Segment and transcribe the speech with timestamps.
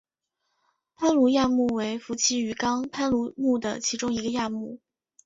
[0.95, 4.79] 攀鲈亚目为辐鳍鱼纲攀鲈目的其中一个亚目。